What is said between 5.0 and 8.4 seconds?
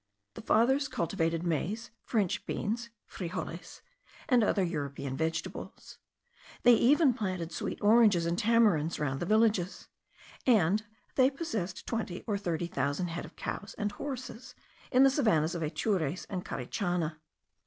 vegetables; they even planted sweet oranges and